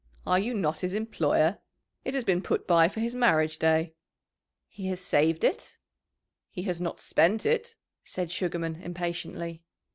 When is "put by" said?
2.41-2.87